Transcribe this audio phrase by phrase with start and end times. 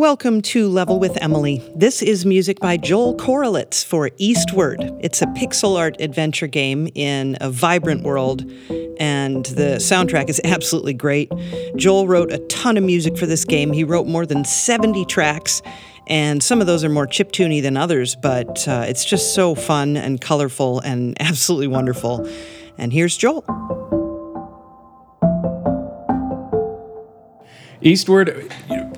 [0.00, 1.62] Welcome to Level with Emily.
[1.76, 4.80] This is music by Joel Corelitz for Eastward.
[5.02, 8.50] It's a pixel art adventure game in a vibrant world,
[8.98, 11.30] and the soundtrack is absolutely great.
[11.76, 13.72] Joel wrote a ton of music for this game.
[13.74, 15.60] He wrote more than 70 tracks,
[16.06, 19.98] and some of those are more chiptune than others, but uh, it's just so fun
[19.98, 22.26] and colorful and absolutely wonderful.
[22.78, 23.99] And here's Joel.
[27.82, 28.52] Eastward,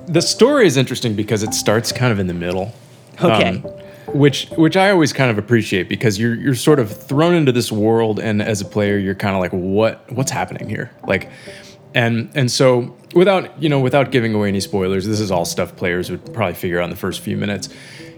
[0.07, 2.73] the story is interesting because it starts kind of in the middle.
[3.21, 3.59] Okay.
[3.59, 3.65] Um,
[4.07, 7.71] which which I always kind of appreciate because you're you're sort of thrown into this
[7.71, 10.91] world and as a player you're kind of like what what's happening here?
[11.07, 11.29] Like
[11.95, 15.75] and and so without you know without giving away any spoilers, this is all stuff
[15.75, 17.69] players would probably figure out in the first few minutes.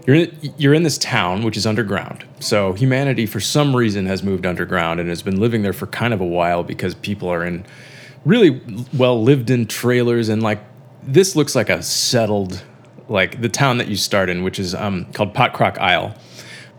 [0.06, 2.24] You're in, you're in this town which is underground.
[2.40, 6.12] So humanity for some reason has moved underground and has been living there for kind
[6.12, 7.64] of a while because people are in
[8.26, 8.60] really
[8.92, 10.58] well lived in trailers and like
[11.04, 12.64] this looks like a settled
[13.08, 16.14] like the town that you start in which is um, called Potcrock Isle.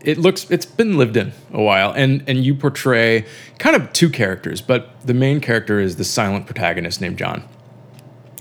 [0.02, 3.24] It looks it's been lived in a while and and you portray
[3.58, 7.42] kind of two characters but the main character is the silent protagonist named john.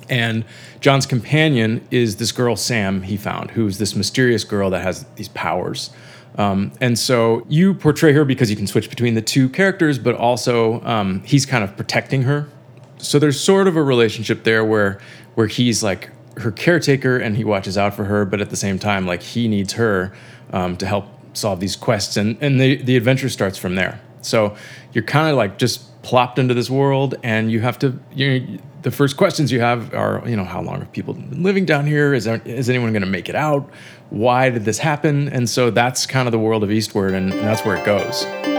[0.09, 0.43] And
[0.81, 5.29] john's companion is this girl sam he found who's this mysterious girl that has these
[5.29, 5.91] powers.
[6.35, 10.13] Um, and so you portray her because you can switch between the two characters but
[10.13, 12.49] also um, he's kind of protecting her
[12.97, 14.99] so there's sort of a relationship there where
[15.35, 18.79] where he's like her caretaker and he watches out for her, but at the same
[18.79, 20.13] time, like he needs her
[20.51, 23.99] um, to help solve these quests, and and the the adventure starts from there.
[24.21, 24.55] So
[24.93, 28.59] you're kind of like just plopped into this world, and you have to you.
[28.81, 31.85] the first questions you have are, you know, how long have people been living down
[31.85, 32.13] here?
[32.13, 33.69] Is there, is anyone going to make it out?
[34.09, 35.27] Why did this happen?
[35.29, 38.56] And so that's kind of the world of Eastward, and, and that's where it goes.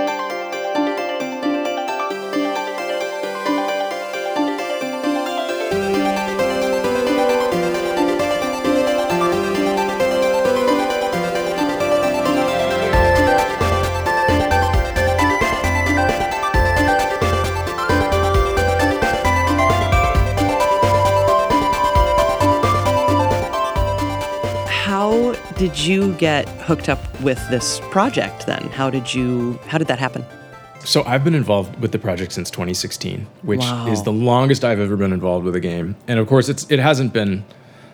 [26.19, 28.63] Get hooked up with this project then?
[28.69, 30.25] How did you how did that happen?
[30.85, 33.89] So I've been involved with the project since 2016, which Wow.
[33.89, 35.97] is the longest I've ever been involved with a game.
[36.07, 37.45] And of course, it's it hasn't been,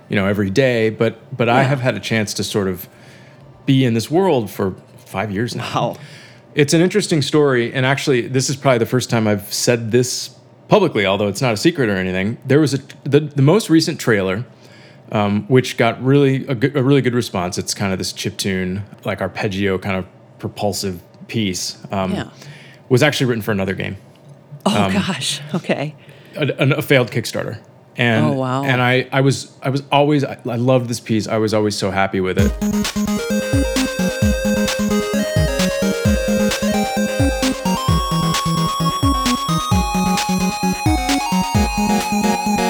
[0.08, 2.88] you know, every day, but but I have had a chance to sort of
[3.66, 4.74] be in this world for
[5.06, 5.64] five years now.
[5.74, 5.96] Wow.
[6.54, 10.30] It's an interesting story, and actually, this is probably the first time I've said this
[10.68, 12.38] publicly, although it's not a secret or anything.
[12.44, 14.44] There was a the, the most recent trailer,
[15.14, 17.56] um, which got really a, good, a really good response.
[17.56, 20.06] It's kind of this chiptune, like arpeggio, kind of
[20.38, 21.78] propulsive piece.
[21.91, 22.28] Um, Yeah.
[22.91, 23.97] Was actually written for another game,
[24.66, 25.41] Oh Um, gosh.
[25.54, 25.94] Okay.
[26.36, 27.58] a, a failed Kickstarter.
[27.97, 28.64] And, Oh, wow.
[28.64, 31.26] And I, I was I was always I, I loved this piece.
[31.28, 32.53] I was always so happy with it.
[42.16, 42.63] and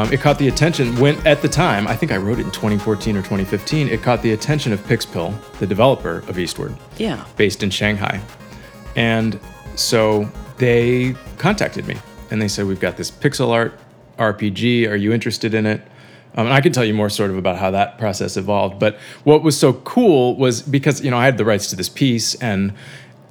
[0.00, 2.50] um, it caught the attention when at the time i think i wrote it in
[2.50, 6.76] 2014 or 2015 it caught the attention of Pixpil the developer of eastward.
[6.96, 7.24] Yeah.
[7.36, 8.20] based in shanghai.
[8.96, 9.38] And
[9.76, 11.96] so they contacted me
[12.30, 13.78] and they said we've got this pixel art
[14.18, 15.80] rpg are you interested in it?
[16.34, 18.96] Um, and i can tell you more sort of about how that process evolved but
[19.24, 22.34] what was so cool was because you know i had the rights to this piece
[22.36, 22.72] and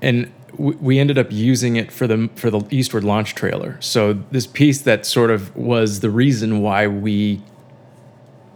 [0.01, 4.45] and we ended up using it for the for the eastward launch trailer so this
[4.45, 7.41] piece that sort of was the reason why we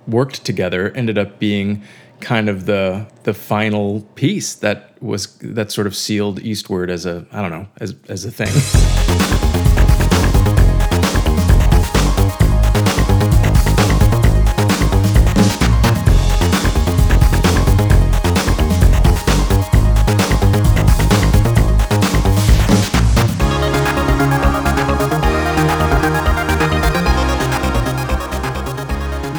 [0.07, 1.81] worked together ended up being
[2.19, 7.25] kind of the the final piece that was that sort of sealed eastward as a
[7.31, 8.89] I don't know as as a thing.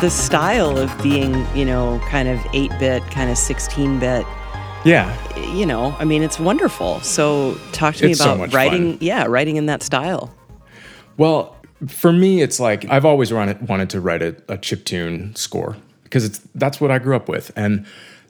[0.05, 4.27] The style of being, you know, kind of 8 bit, kind of 16 bit,
[4.85, 5.17] Yeah,
[5.55, 7.01] you know, I mean, it's wonderful.
[7.01, 8.99] So talk to me It's about much writing, fun.
[9.01, 10.35] yeah, writing in that style.
[11.17, 11.57] Well,
[11.89, 16.27] for me, it's like I've always wanted, wanted to write a, a chiptune score because
[16.27, 17.87] it's that's what I grew up with, and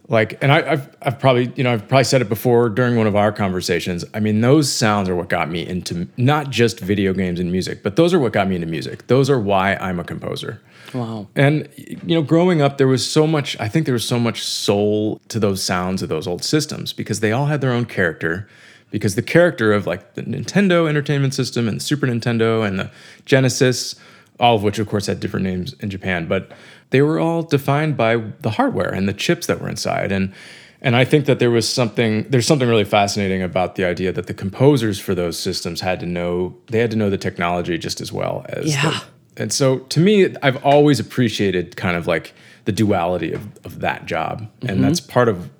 [0.06, 3.08] like, and I, I've I've probably you know I've probably said it before during one
[3.08, 4.04] of our conversations.
[4.14, 7.82] I mean, those sounds are what got me into not just video games and music,
[7.82, 9.08] but those are what got me into music.
[9.08, 10.60] Those are why I'm a composer.
[10.94, 11.26] Wow.
[11.36, 13.58] And you know, growing up, there was so much.
[13.60, 17.20] I think there was so much soul to those sounds of those old systems because
[17.20, 18.48] they all had their own character,
[18.90, 22.90] because the character of like the Nintendo Entertainment System and the Super Nintendo and the
[23.24, 23.96] Genesis,
[24.38, 26.52] all of which of course had different names in Japan, but
[26.90, 30.12] they were all defined by the hardware and the chips that were inside.
[30.12, 30.32] And
[30.80, 34.26] and I think that there was something there's something really fascinating about the idea that
[34.26, 38.00] the composers for those systems had to know they had to know the technology just
[38.00, 38.90] as well as Yeah.
[38.90, 39.02] the,
[39.36, 42.34] and so to me I've always appreciated kind of like
[42.64, 44.48] the duality of, of that job.
[44.62, 44.82] And mm-hmm.
[44.82, 45.50] that's part of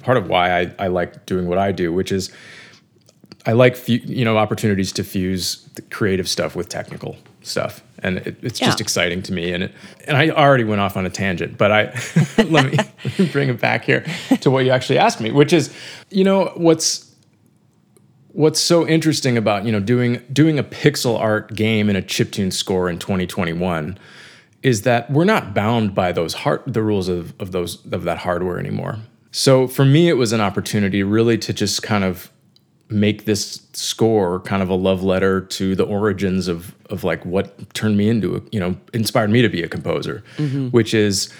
[0.00, 2.32] part of why I, I like doing what I do, which is
[3.46, 8.18] I like fu- you know opportunities to fuse the creative stuff with technical stuff, and
[8.18, 9.52] it, it's just exciting to me.
[9.52, 9.72] And it,
[10.06, 11.84] and I already went off on a tangent, but I
[12.38, 14.04] let, me, let me bring it back here
[14.40, 15.74] to what you actually asked me, which is
[16.10, 17.11] you know what's
[18.32, 22.52] what's so interesting about you know doing doing a pixel art game in a chiptune
[22.52, 23.98] score in 2021
[24.62, 28.18] is that we're not bound by those hard the rules of, of those of that
[28.18, 28.98] hardware anymore.
[29.32, 32.30] So for me, it was an opportunity really to just kind of
[32.88, 37.74] make this score kind of a love letter to the origins of of like what
[37.74, 40.68] turned me into a you know inspired me to be a composer, mm-hmm.
[40.68, 41.32] which is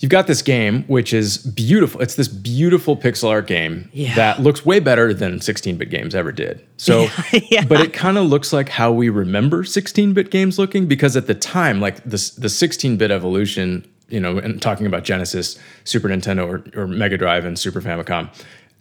[0.00, 2.00] you've got this game which is beautiful.
[2.00, 4.14] It's this beautiful pixel art game Yeah.
[4.14, 6.64] that looks way better than 16-bit games ever did.
[6.76, 7.08] So,
[7.50, 7.64] Yeah.
[7.64, 11.34] but it kind of looks like how we remember 16-bit games looking because at the
[11.34, 16.80] time, like the the 16-bit evolution, you know, and talking about Genesis, Super Nintendo, or,
[16.82, 18.28] or Mega Drive and Super Famicom,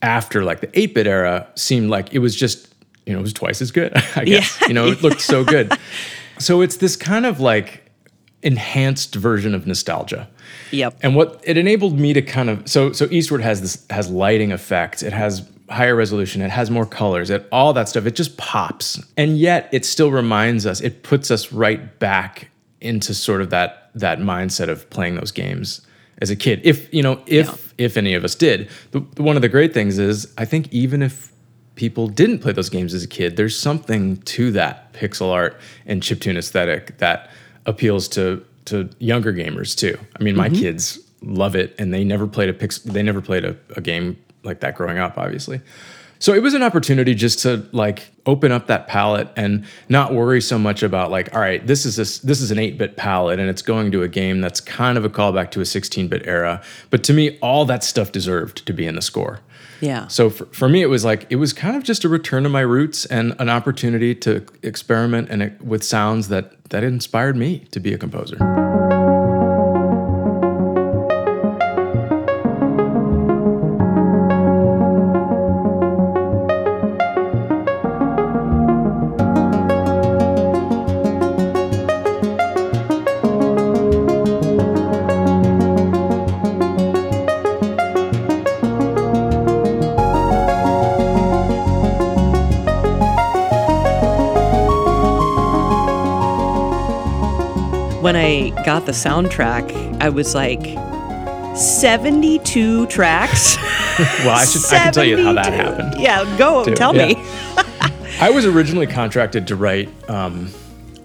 [0.01, 2.73] after like the 8-bit era, seemed like it was just
[3.05, 3.93] you know it was twice as good.
[4.15, 5.71] I guess you know it looked so good.
[6.37, 7.89] So it's this kind of like
[8.43, 10.27] enhanced version of nostalgia.
[10.71, 10.99] Yep.
[11.01, 14.51] And what it enabled me to kind of so so Eastward has this has lighting
[14.51, 15.03] effects.
[15.03, 16.41] It has higher resolution.
[16.41, 17.29] It has more colors.
[17.29, 18.05] It all that stuff.
[18.05, 19.01] It just pops.
[19.17, 20.81] And yet it still reminds us.
[20.81, 22.49] It puts us right back
[22.81, 25.81] into sort of that that mindset of playing those games
[26.19, 26.61] as a kid.
[26.63, 28.69] If you know if if any of us did.
[28.91, 31.31] The, one of the great things is I think even if
[31.75, 36.01] people didn't play those games as a kid, there's something to that pixel art and
[36.01, 37.29] chiptune aesthetic that
[37.65, 39.97] appeals to to younger gamers too.
[40.19, 40.59] I mean, my mm-hmm.
[40.59, 42.79] kids love it, and they never played a pix.
[42.79, 45.61] They never played a, a game like that growing up, obviously.
[46.19, 50.41] So it was an opportunity just to like open up that palette and not worry
[50.41, 53.49] so much about like, all right, this is this this is an 8-bit palette and
[53.49, 56.61] it's going to a game that's kind of a callback to a 16-bit era.
[56.89, 59.41] But to me, all that stuff deserved to be in the score.
[59.81, 60.07] Yeah.
[60.07, 62.49] So for, for me, it was like it was kind of just a return to
[62.49, 67.59] my roots and an opportunity to experiment and it, with sounds that that inspired me
[67.71, 68.94] to be a composer.
[98.05, 100.61] When I got the soundtrack, I was like,
[101.57, 103.57] 72 tracks.
[103.97, 105.95] Well, I should I can tell you how that happened.
[106.01, 106.75] Yeah, go too.
[106.75, 107.07] tell Yeah.
[107.07, 107.15] me.
[108.19, 109.87] I was originally contracted to write.
[110.09, 110.49] Um,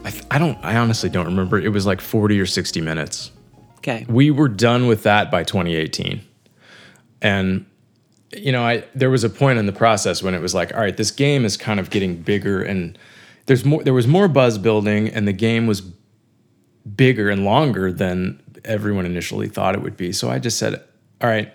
[0.04, 0.58] I, th- I don't.
[0.64, 1.56] I honestly don't remember.
[1.60, 3.30] It was like forty or sixty minutes.
[3.78, 4.04] Okay.
[4.08, 6.20] we were done with that by 2018
[7.22, 7.64] and
[8.36, 10.80] you know i there was a point in the process when it was like all
[10.80, 12.98] right this game is kind of getting bigger and
[13.46, 15.80] there's more there was more buzz building and the game was
[16.96, 20.74] bigger and longer than everyone initially thought it would be so i just said
[21.22, 21.52] all right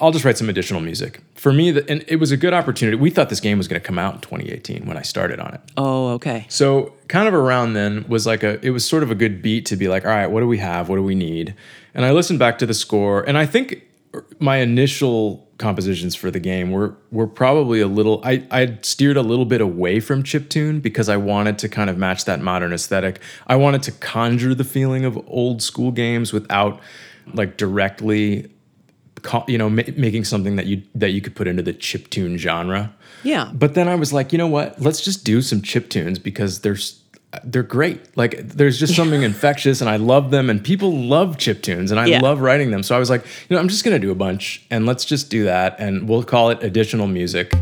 [0.00, 2.96] i'll just write some additional music for me the, and it was a good opportunity
[2.96, 5.52] we thought this game was going to come out in 2018 when i started on
[5.54, 6.46] it Oh, okay.
[6.48, 9.66] so kind of around then was like a it was sort of a good beat
[9.66, 10.88] to be like, all right, what do we have?
[10.88, 11.54] What do we need?
[11.92, 13.82] And I listened back to the score, and I think
[14.38, 19.22] my initial compositions for the game were were probably a little I I steered a
[19.22, 23.20] little bit away from chiptune because I wanted to kind of match that modern aesthetic.
[23.46, 26.80] I wanted to conjure the feeling of old school games without
[27.32, 28.50] like directly
[29.48, 32.94] you know ma- making something that you that you could put into the chiptune genre.
[33.22, 33.50] Yeah.
[33.54, 34.80] But then I was like, you know what?
[34.80, 37.00] Let's just do some chip tunes because they're s-
[37.42, 38.16] they're great.
[38.16, 41.98] Like there's just something infectious, and I love them, and people love chip tunes, and
[41.98, 42.20] I Yeah.
[42.20, 42.82] love writing them.
[42.82, 45.30] So I was like, you know, I'm just gonna do a bunch, and let's just
[45.30, 47.52] do that, and we'll call it additional music.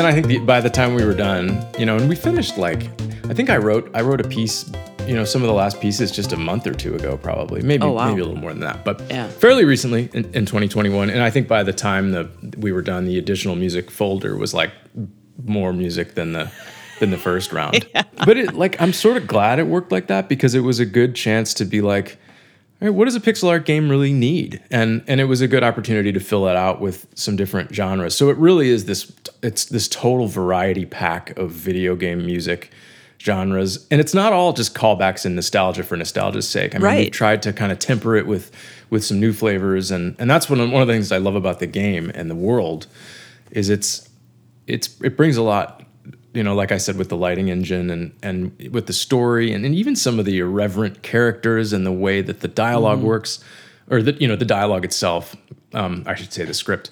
[0.00, 2.56] Then I think the, by the time we were done, you know, and we finished
[2.56, 2.84] like,
[3.28, 4.70] I think I wrote I wrote a piece
[5.06, 7.62] you know, some of the last pieces just a month or two ago, probably.
[7.62, 8.08] Maybe Oh, wow.
[8.10, 9.26] maybe a little more than that, but Yeah.
[9.28, 11.10] fairly recently in, in 2021.
[11.10, 12.28] And I think by the time the
[12.58, 14.70] we were done, the additional music folder was like
[15.44, 16.50] more music than the
[17.00, 17.86] than the first round.
[18.24, 20.86] But it like I'm sort of glad it worked like that because it was a
[20.86, 22.18] good chance to be like,
[22.80, 24.62] all right, what does a pixel art game really need?
[24.70, 28.14] And and it was a good opportunity to fill it out with some different genres.
[28.14, 32.70] So it really is this it's this total variety pack of video game music
[33.20, 33.86] genres.
[33.90, 36.74] And it's not all just callbacks and nostalgia for nostalgia's sake.
[36.74, 36.98] I mean, Right.
[37.04, 38.50] we've tried to kind of temper it with
[38.88, 41.34] with some new flavors and and that's one of, one of the things I love
[41.36, 42.86] about the game and the world
[43.50, 44.08] is it's
[44.66, 45.82] it's it brings a lot
[46.34, 49.64] you know like i said with the lighting engine and and with the story and,
[49.64, 53.42] and even some of the irreverent characters and the way that the dialogue works
[53.90, 55.34] or that you know the dialogue itself
[55.74, 56.90] um, i should say the script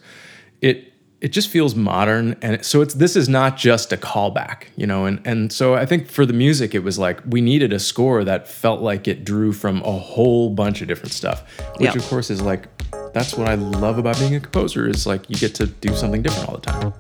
[0.61, 4.65] it it just feels modern and it- so it's this is not just a callback
[4.77, 7.73] you know and and so i think for the music it was like we needed
[7.73, 11.43] a score that felt like it drew from a whole bunch of different stuff
[11.79, 11.97] which Yeah.
[11.97, 12.67] of course is like
[13.13, 16.23] that's what i love about being a composer is like you get to do something
[16.23, 16.93] different all the time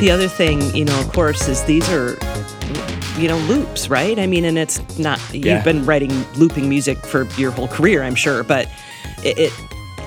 [0.00, 2.16] The other thing, you know, of course, is these are,
[3.18, 4.18] you know, loops, right?
[4.18, 8.14] I mean, and it's not you've been writing looping music for your whole career, I'm
[8.14, 8.66] sure, but
[9.22, 9.52] it, it,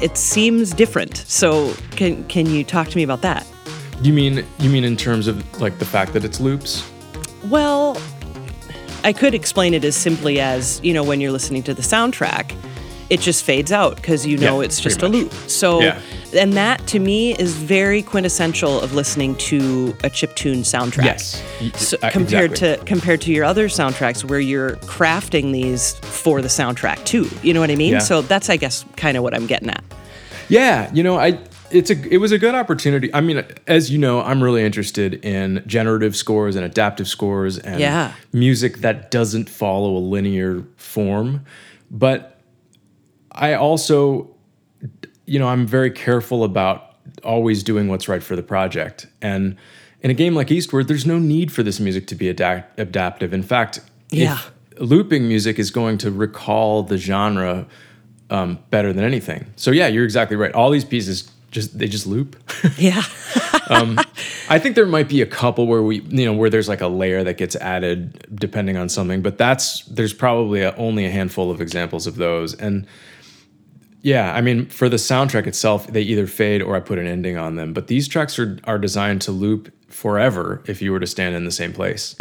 [0.02, 1.18] it seems different.
[1.28, 3.46] So can, can you talk to me about that?
[4.02, 6.84] You mean you mean in terms of like the fact that it's loops?
[7.46, 7.96] Well,
[9.04, 12.56] I could explain it as simply as, you know, when you're listening to the soundtrack,
[13.10, 15.32] it just fades out because you know Yeah, it's just a loop.
[15.48, 16.00] So, Yeah.
[16.36, 21.06] and that to me is very quintessential of listening to a chiptune soundtrack.
[21.06, 21.42] Yes.
[21.76, 22.78] So, uh, compared exactly.
[22.78, 27.30] to compared to your other soundtracks where you're crafting these for the soundtrack too.
[27.44, 27.94] You know what I mean?
[27.94, 28.00] Yeah.
[28.00, 29.84] So that's I guess kind of what I'm getting at.
[30.50, 31.40] Yeah, you know, I
[31.72, 33.14] it's a it was a good opportunity.
[33.14, 37.80] I mean, as you know, I'm really interested in generative scores and adaptive scores and
[37.80, 38.12] Yeah.
[38.32, 41.42] music that doesn't follow a linear form.
[41.90, 42.33] But
[43.34, 44.30] I also
[45.26, 49.08] you know, I'm very careful about always doing what's right for the project.
[49.22, 49.56] And
[50.02, 53.34] in a game like Eastward, there's no need for this music to be adapt- adaptive.
[53.34, 53.80] In fact,
[54.12, 54.40] Yeah.
[54.80, 57.68] looping music is going to recall the genre
[58.30, 59.46] um, better than anything.
[59.56, 60.52] So yeah, you're exactly right.
[60.54, 62.36] All these pieces just they just loop.
[62.78, 63.04] Yeah.
[64.50, 66.88] I think there might be a couple where we, you know, where there's like a
[66.88, 71.50] layer that gets added depending on something, but that's there's probably a, only a handful
[71.50, 72.54] of examples of those.
[72.56, 72.86] And
[74.04, 77.38] yeah, I mean, for the soundtrack itself, they either fade or I put an ending
[77.38, 77.72] on them.
[77.74, 81.46] But these tracks are are designed to loop forever if you were to stand in
[81.46, 82.16] the same place.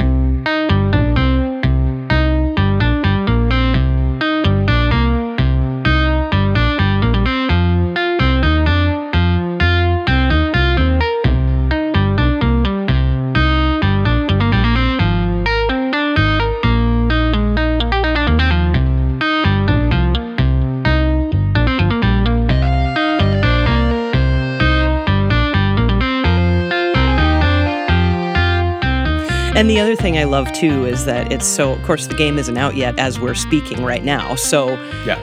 [29.83, 32.77] Other thing I love too is that it's so, of course, the game isn't out
[32.77, 34.35] yet as we're speaking right now.
[34.37, 35.19] So, Yeah.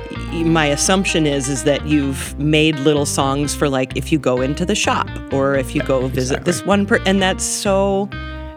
[0.46, 4.66] my assumption is is that you've made little songs for like if you go into
[4.66, 8.10] the shop or if you go visit this one, per- and that's so.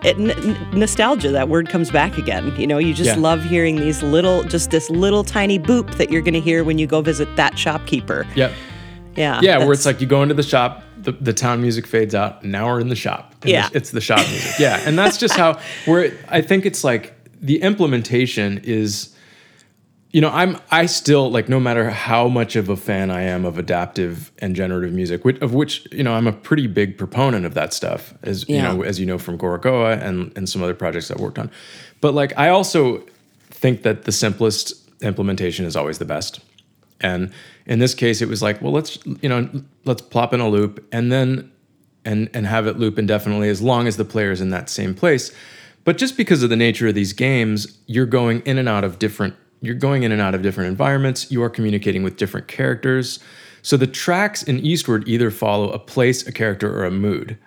[0.05, 2.53] It, n- nostalgia, that word comes back again.
[2.57, 3.23] You know, you just Yeah.
[3.23, 6.77] love hearing these little, just this little tiny boop that you're going to hear when
[6.77, 8.27] you go visit that shopkeeper.
[8.35, 8.51] Yep.
[9.17, 9.41] Yeah.
[9.43, 12.45] Yeah, where it's like you go into the shop, the, the town music fades out,
[12.45, 13.35] now we're in the shop.
[13.45, 13.67] Yeah.
[13.67, 14.59] it's, it's the shop music.
[14.59, 19.15] Yeah, and that's just how where I think it's like the implementation is,
[20.11, 23.45] you know, I'm I still like no matter how much of a fan I am
[23.45, 27.47] of adaptive and generative music, which, of which you know I'm a pretty big proponent
[27.47, 30.75] of that stuff, as you know, as you know from Gorogoa and and some other
[30.75, 31.51] projects I've worked on.
[32.01, 33.05] But like I also
[33.51, 36.41] think that the simplest implementation is always the best.
[37.01, 37.33] And
[37.67, 39.49] in this case, it was like, well, let's you know,
[39.85, 41.51] let's plop in a loop and then
[42.05, 44.95] and and have it loop indefinitely as long as the player is in that same
[44.95, 45.33] place.
[45.85, 48.99] But just because of the nature of these games, you're going in and out of
[48.99, 51.31] different you're going in and out of different environments.
[51.31, 53.21] You are communicating with different characters.
[53.63, 57.39] So the tracks in Eastward either follow a place, a character, or a mood.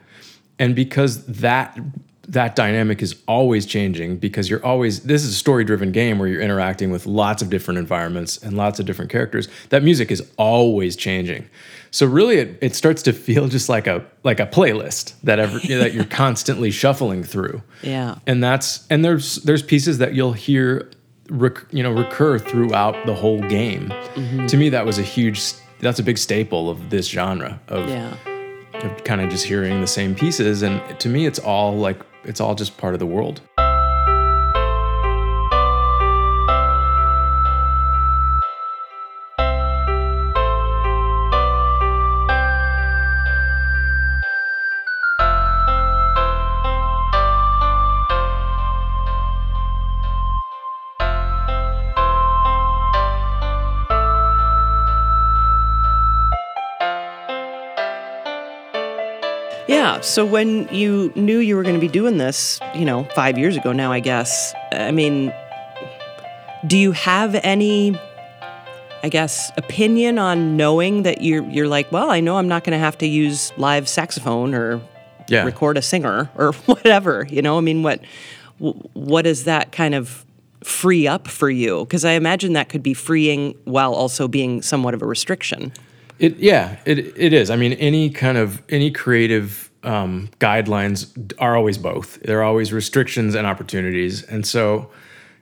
[0.58, 1.78] And because that
[2.28, 6.28] that dynamic is always changing because you're always this is a story driven game where
[6.28, 9.48] you're interacting with lots of different environments and lots of different characters.
[9.70, 11.48] That music is always changing.
[11.92, 15.60] So really it, it starts to feel just like a like a playlist that ever
[15.68, 17.62] that you're constantly shuffling through.
[17.84, 18.16] Yeah.
[18.28, 20.90] and that's and there's there's pieces that you'll hear
[21.30, 23.90] rec, you know recur throughout the whole game.
[24.16, 24.48] Mm-hmm.
[24.48, 28.16] To me that was a huge that's a big staple of this genre of Yeah.
[28.82, 30.64] of kind of just hearing the same pieces.
[30.64, 33.42] And to me it's all like it's all just part of the world
[59.96, 60.02] Yeah.
[60.02, 63.56] So when you knew you were going to be doing this, you know, five years
[63.56, 65.34] ago now, I guess, I mean,
[66.68, 67.98] do you have any,
[69.04, 72.74] I guess, opinion on knowing that you're, you're like, well, I know I'm not going
[72.74, 74.82] to have to use live saxophone or
[75.28, 77.58] yeah record a singer or whatever, you know?
[77.58, 78.04] I mean, what,
[78.58, 80.26] what does that kind of
[80.64, 81.86] free up for you?
[81.86, 85.72] Because I imagine that could be freeing while also being somewhat of a restriction.
[86.18, 87.50] It yeah, it it is.
[87.50, 92.22] I mean, any kind of any creative um, guidelines are always both.
[92.22, 94.90] There are always restrictions and opportunities, and so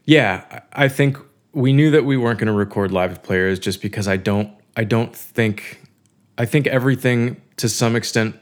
[0.06, 1.18] yeah, I I think
[1.54, 4.52] we knew that we weren't going to record live with players just because I don't
[4.76, 5.82] I don't think
[6.38, 8.36] I think everything to some extent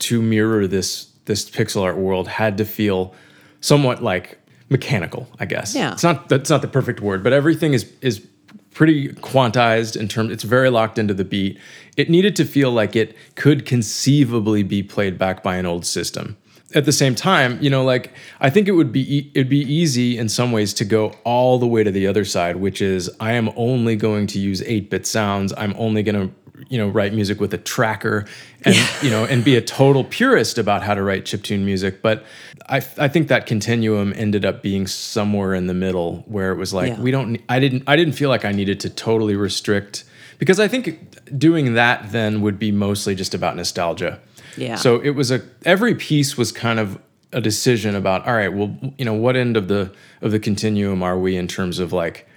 [0.00, 3.14] to mirror this this pixel art world had to feel
[3.60, 5.74] somewhat like mechanical, I guess.
[5.74, 5.92] Yeah.
[5.92, 8.26] It's not that's not the perfect word, but everything is is
[8.74, 11.58] pretty quantized in terms it's very locked into the beat.
[11.96, 16.36] It needed to feel like it could conceivably be played back by an old system.
[16.74, 20.16] At the same time, you know, like I think it would be it'd be easy
[20.16, 23.32] in some ways to go all the way to the other side, which is I
[23.32, 25.52] am only going to use 8-bit sounds.
[25.58, 26.34] I'm only going to
[26.68, 28.24] you know write music with a tracker
[28.64, 32.24] and you know and be a total purist about how to write chiptune music but
[32.68, 36.72] I, I think that continuum ended up being somewhere in the middle where it was
[36.72, 37.00] like Yeah.
[37.00, 40.04] we don't I didn't I didn't feel like I needed to totally restrict
[40.38, 44.20] because I think doing that then would be mostly just about nostalgia
[44.56, 44.76] Yeah.
[44.76, 46.98] so it was a every piece was kind of
[47.32, 51.02] a decision about all right well you know what end of the of the continuum
[51.02, 52.28] are we in terms of like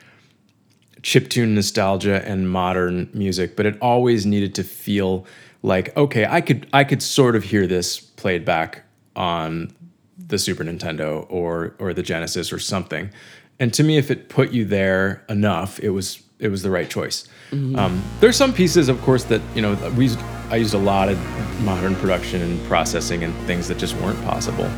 [1.06, 5.26] chiptune nostalgia and modern music, but it always needed to feel
[5.62, 8.84] like okay, I could I could sort of hear this played back
[9.16, 9.72] on
[10.18, 13.12] the Super Nintendo or or the Genesis or something.
[13.60, 16.90] And to me, if it put you there enough, it was it was the right
[16.90, 17.28] choice.
[17.54, 21.08] Um, there's some pieces, of course, that you know we used, I used a lot
[21.08, 21.18] of
[21.64, 24.70] modern production and processing and things that just weren't possible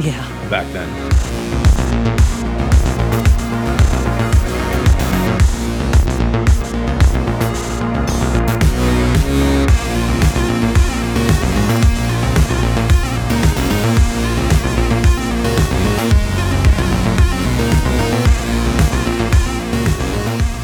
[0.00, 0.24] Yeah.
[0.48, 1.71] back then.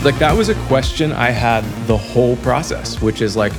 [0.05, 3.53] Like that was a question I had the whole process, which is like,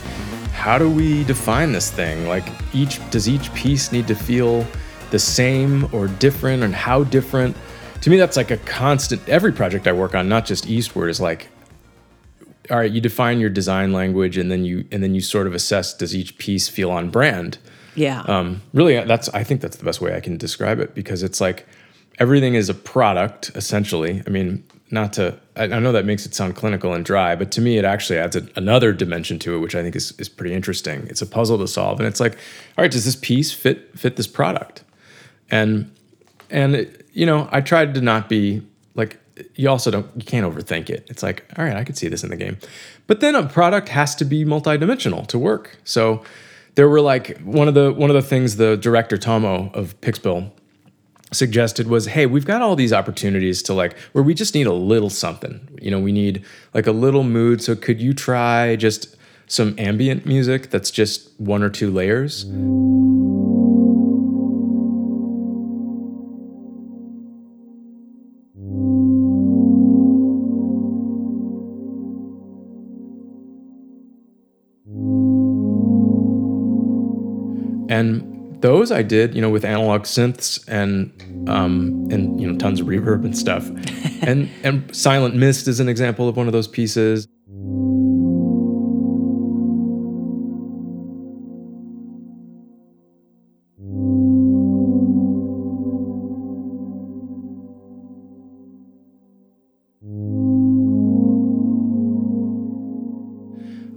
[0.54, 2.28] how do we define this thing?
[2.28, 4.65] Like each does each piece need to feel
[5.12, 7.58] the same or different, and how different?
[8.02, 9.28] To me, that's like a constant.
[9.28, 11.49] Every project I work on, not just Eastward, is like,
[12.71, 15.54] all right, you define your design language, and then you and then you sort of
[15.54, 17.58] assess does each piece feel on brand.
[17.95, 18.21] Yeah.
[18.21, 21.41] Um, really, that's I think that's the best way I can describe it because it's
[21.41, 21.67] like
[22.17, 24.23] everything is a product essentially.
[24.25, 27.62] I mean, not to I, know that makes it sound clinical and dry, but to
[27.62, 30.54] me, it actually adds a, another dimension to it, which I think is is pretty
[30.54, 31.08] interesting.
[31.08, 32.34] It's a puzzle to solve, and it's like,
[32.78, 34.84] all right, does this piece fit fit this product?
[35.52, 35.93] And
[36.49, 38.62] and it, you know, I tried to not be
[38.95, 39.19] like
[39.56, 41.06] you also don't you can't overthink it.
[41.10, 42.58] It's like, all right, I could see this in the game.
[43.08, 45.78] But then a product has to be multidimensional to work.
[45.84, 46.23] So
[46.75, 50.52] there were like one of the one of the things the director Tomo of Pixpil
[51.32, 54.74] suggested was, hey, we've got all these opportunities to like where we just need a
[54.74, 55.60] little something.
[55.82, 57.62] You know, we need like a little mood.
[57.62, 59.15] So could you try just
[59.48, 62.46] some ambient music that's just one or two layers?
[78.62, 81.13] those I did, you know, with analog synths and
[81.50, 83.69] um, and you know tons of reverb and stuff.
[84.22, 87.28] and and Silent Mist is an example of one of those pieces.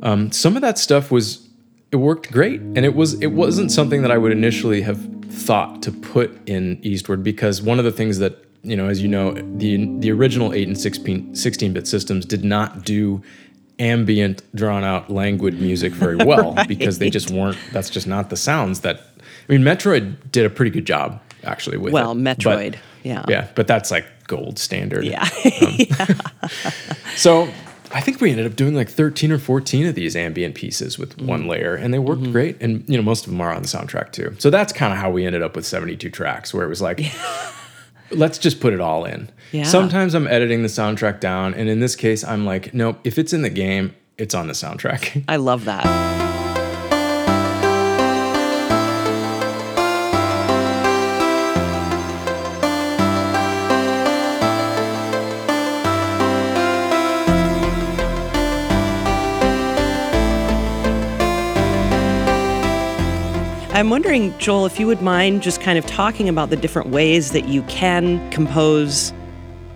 [0.05, 1.49] Um, some of that stuff was
[1.93, 5.83] it worked great, and it was it wasn't something that I would initially have thought
[5.83, 9.33] to put in Eastward because one of the things that you know, as you know,
[9.33, 13.23] the the original 8 and 16 bit systems did not do
[13.79, 16.69] ambient, drawn out, languid music very well right.
[16.69, 17.59] because they just weren't.
[17.73, 19.01] That's just not the sounds that.
[19.49, 22.19] I mean, Metroid did a pretty good job actually with well, it.
[22.19, 25.05] Metroid, but, yeah, yeah, but that's like gold standard.
[25.05, 25.23] Yeah.
[25.23, 25.29] Um,
[25.79, 26.07] yeah.
[27.17, 27.49] so
[27.95, 31.17] I think we ended up doing like 13 or 14 of these ambient pieces with
[31.17, 31.27] mm.
[31.27, 32.33] one layer, and they worked mm-hmm.
[32.33, 32.57] great.
[32.61, 34.35] And you know, most of them are on the soundtrack too.
[34.39, 37.03] So that's kind of how we ended up with 72 tracks, where it was like.
[38.11, 39.31] let's just put it all in.
[39.53, 39.63] Yeah.
[39.63, 43.33] Sometimes I'm editing the soundtrack down, and in this case, I'm like, nope, if it's
[43.33, 45.25] in the game, it's on the soundtrack.
[45.29, 46.22] I love that.
[63.83, 67.33] I'm wondering, Joel, if you would mind just kind of talking about the different ways
[67.33, 69.13] that you can compose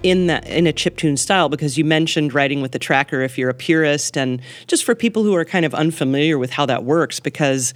[0.05, 3.51] in that in a chiptune style because you mentioned writing with the tracker if you're
[3.51, 7.19] a purist and just for people who are kind of unfamiliar with how that works
[7.19, 7.75] because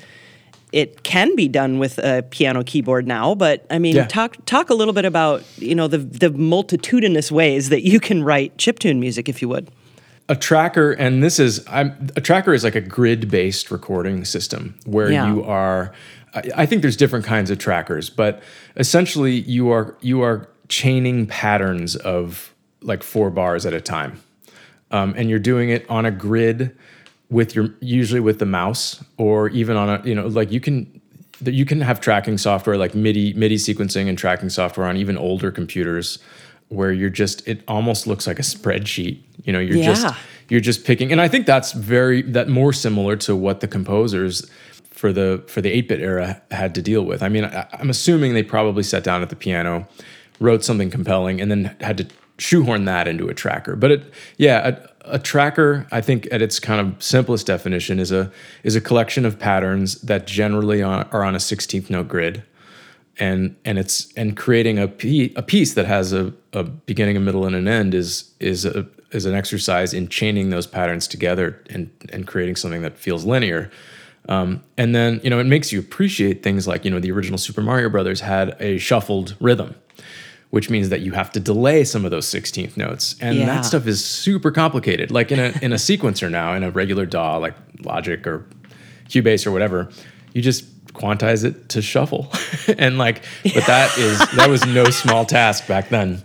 [0.71, 4.07] it can be done with a piano keyboard now but i mean yeah.
[4.07, 8.23] talk talk a little bit about you know the the multitudinous ways that you can
[8.23, 9.69] write chiptune music if you would
[10.31, 14.77] a tracker and this is I'm, a tracker is like a grid based recording system
[14.85, 15.27] where yeah.
[15.27, 15.93] you are
[16.35, 18.43] I think there's different kinds of trackers, but
[18.77, 24.21] essentially you are you are chaining patterns of like four bars at a time,
[24.91, 26.77] um, and you're doing it on a grid
[27.31, 31.01] with your usually with the mouse or even on a you know like you can
[31.45, 35.51] you can have tracking software like MIDI MIDI sequencing and tracking software on even older
[35.51, 36.19] computers
[36.69, 39.21] where you're just it almost looks like a spreadsheet.
[39.45, 39.95] You know, you're yeah.
[39.95, 40.17] just
[40.49, 44.49] you're just picking, and I think that's very that more similar to what the composers
[45.01, 47.23] for the for the 8-bit era had to deal with.
[47.23, 49.89] I mean, I, I'm assuming they probably sat down at the piano,
[50.41, 53.77] wrote something compelling, and then had to shoehorn that into a tracker.
[53.77, 58.13] But it, yeah, a, a, tracker, I think, at its kind of simplest definition, is
[58.13, 58.31] a
[58.63, 62.43] is a collection of patterns that generally are, on a 16th note grid,
[63.19, 64.85] and and it's and creating a
[65.35, 68.87] a piece that has a, a beginning, a middle, and an end is is a
[69.13, 73.71] is an exercise in chaining those patterns together and and creating something that feels linear.
[74.29, 77.39] Um, and then, you know, it makes you appreciate things like, you know, the original
[77.39, 79.75] Super Mario Brothers had a shuffled rhythm,
[80.51, 83.17] which means that you have to delay some of those 16th notes.
[83.21, 83.47] And yeah.
[83.47, 85.11] that stuff is super complicated.
[85.11, 87.55] Like in a in a sequencer now, in a regular DAW, like
[87.85, 88.47] Logic or
[89.09, 89.91] Cubase or whatever,
[90.33, 92.31] you just quantize it to shuffle.
[92.79, 96.23] and like, but that is that was no small task back then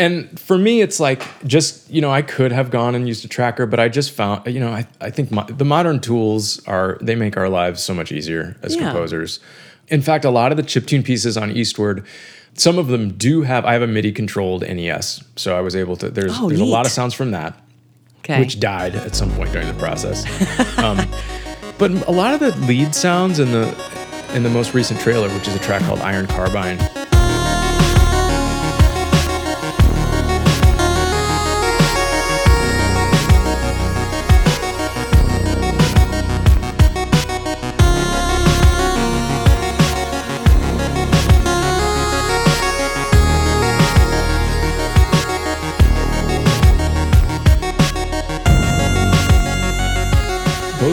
[0.00, 3.28] and for me it's like just you know i could have gone and used a
[3.28, 6.98] tracker but i just found you know i, I think my, the modern tools are
[7.02, 8.84] they make our lives so much easier as yeah.
[8.90, 9.40] composers
[9.88, 12.04] in fact a lot of the chiptune pieces on eastward
[12.54, 15.96] some of them do have i have a midi controlled nes so i was able
[15.96, 16.68] to there's oh, there's neat.
[16.68, 17.60] a lot of sounds from that
[18.20, 18.40] okay.
[18.40, 20.24] which died at some point during the process
[20.78, 20.98] um,
[21.78, 23.68] but a lot of the lead sounds in the
[24.32, 26.78] in the most recent trailer which is a track called iron carbine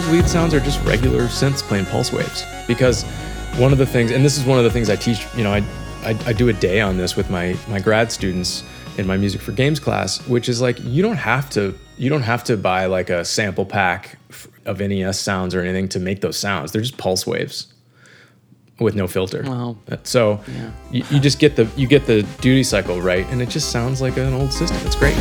[0.06, 2.44] lead sounds are just regular synths playing pulse waves.
[2.68, 3.04] Because
[3.58, 5.54] one of the things, and this is one of the things I teach, you know,
[5.54, 5.64] I,
[6.04, 8.64] I, I do a day on this with my, my grad students
[8.98, 12.24] in my music for games class, which is like, you don't have to, you don't
[12.24, 14.18] have to buy like a sample pack
[14.66, 16.72] of NES sounds or anything to make those sounds.
[16.72, 17.74] They're just pulse waves
[18.80, 19.44] with no filter.
[19.44, 19.78] Wow.
[19.90, 20.72] Uh, so yeah.
[20.92, 23.26] you, you just get the, you get the duty cycle right.
[23.28, 24.78] And it just sounds like an old system.
[24.86, 25.16] It's great.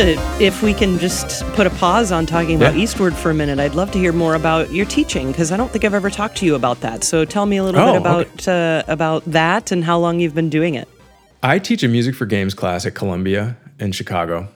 [0.00, 2.82] To, if we can just put a pause on talking about yeah.
[2.82, 5.70] Eastward for a minute, I'd love to hear more about your teaching because I don't
[5.70, 7.04] think I've ever talked to you about that.
[7.04, 8.78] So tell me a little oh, bit about okay.
[8.78, 10.88] uh, about that and how long you've been doing it.
[11.42, 14.48] I teach a music for games class at Columbia in Chicago.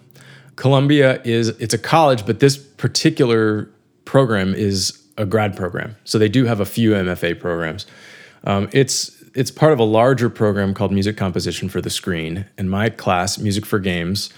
[0.56, 3.68] Columbia is it's a college, but this particular
[4.04, 5.96] program is a grad program.
[6.04, 7.86] So they do have a few MFA programs.
[8.44, 12.46] Um, it's it's part of a larger program called Music Composition for the Screen.
[12.56, 14.30] And my class, Music for Games,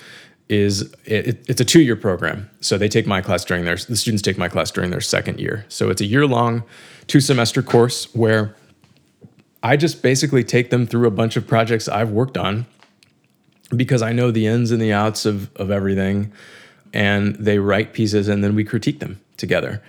[0.49, 2.49] is it, it's a two year program.
[2.61, 5.41] So they take my class during their the students take my class during their second
[5.41, 5.65] year.
[5.69, 6.63] So it's a year long,
[7.07, 8.55] two semester course where
[9.63, 12.67] I just basically take them through a bunch of projects I've worked on
[13.75, 16.33] because I know the ins and the outs of of everything,
[16.93, 19.83] and they write pieces and then we critique them together.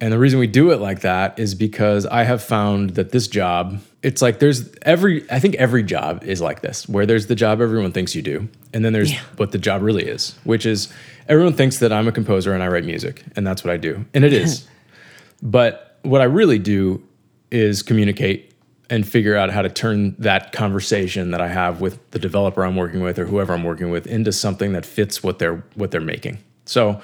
[0.00, 3.28] And the reason we do it like that is because I have found that this
[3.28, 7.34] job, it's like there's every, I think every job is like this, where there's the
[7.34, 8.48] job everyone thinks you do.
[8.72, 9.22] And then there's yeah.
[9.36, 10.92] what the job really is, which is
[11.28, 14.04] everyone thinks that I'm a composer and I write music, and that's what I do.
[14.12, 14.66] And it is.
[15.42, 17.02] but what I really do
[17.50, 18.52] is communicate
[18.90, 22.76] and figure out how to turn that conversation that I have with the developer I'm
[22.76, 26.00] working with or whoever I'm working with into something that fits what they're what they're
[26.00, 26.38] making.
[26.66, 27.00] So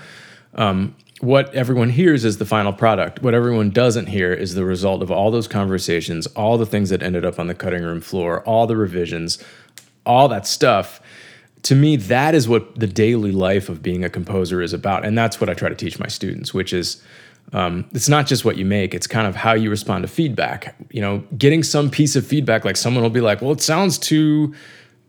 [0.54, 3.22] um, what everyone hears is the final product.
[3.22, 7.02] What everyone doesn't hear is the result of all those conversations, all the things that
[7.02, 9.42] ended up on the cutting room floor, all the revisions,
[10.06, 11.00] all that stuff.
[11.64, 15.04] To me, that is what the daily life of being a composer is about.
[15.04, 17.02] And that's what I try to teach my students, which is
[17.52, 20.74] um, it's not just what you make, it's kind of how you respond to feedback.
[20.90, 23.98] You know, getting some piece of feedback, like someone will be like, well, it sounds
[23.98, 24.54] too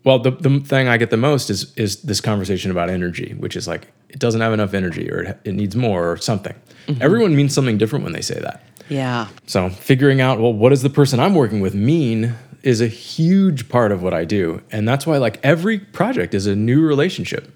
[0.03, 3.55] well, the, the thing I get the most is is this conversation about energy, which
[3.55, 6.55] is like it doesn't have enough energy or it, it needs more or something.
[6.87, 7.01] Mm-hmm.
[7.01, 8.63] Everyone means something different when they say that.
[8.89, 9.27] Yeah.
[9.45, 13.69] So figuring out well, what does the person I'm working with mean is a huge
[13.69, 17.51] part of what I do, and that's why like every project is a new relationship,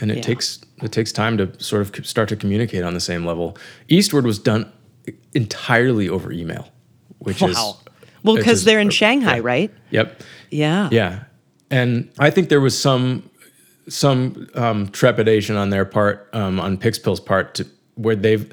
[0.00, 0.22] and it yeah.
[0.22, 3.56] takes it takes time to sort of start to communicate on the same level.
[3.88, 4.70] Eastward was done
[5.34, 6.68] entirely over email,
[7.18, 7.48] which wow.
[7.48, 7.56] is
[8.24, 9.42] well because they're in Shanghai, yeah.
[9.42, 9.74] right?
[9.90, 10.22] Yep.
[10.50, 10.88] Yeah.
[10.90, 11.24] Yeah
[11.70, 13.28] and I think there was some
[13.88, 18.52] some um, trepidation on their part, um, on Pixpil's part, to, where they've,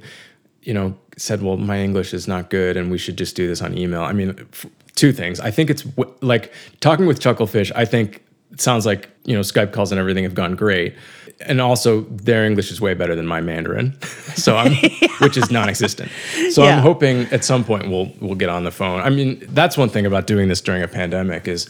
[0.61, 3.61] you know, said, "Well, my English is not good, and we should just do this
[3.61, 4.65] on email." I mean, f-
[4.95, 5.39] two things.
[5.39, 7.71] I think it's w- like talking with Chucklefish.
[7.75, 10.95] I think it sounds like you know Skype calls and everything have gone great,
[11.41, 13.99] and also their English is way better than my Mandarin,
[14.35, 15.07] so I'm yeah.
[15.19, 16.11] which is non-existent.
[16.51, 16.77] So yeah.
[16.77, 19.01] I'm hoping at some point we'll we'll get on the phone.
[19.01, 21.69] I mean, that's one thing about doing this during a pandemic is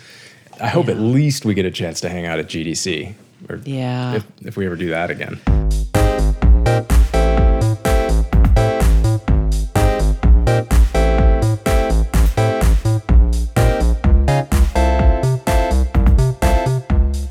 [0.62, 0.93] I hope yeah.
[0.93, 3.15] at least we get a chance to hang out at GDC.
[3.49, 4.15] Or yeah.
[4.15, 5.39] If, if we ever do that again.